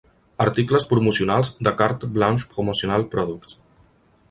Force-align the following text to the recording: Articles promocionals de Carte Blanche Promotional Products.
Articles 0.45 0.87
promocionals 0.93 1.51
de 1.67 1.75
Carte 1.83 2.11
Blanche 2.17 2.51
Promotional 2.55 3.07
Products. 3.15 3.57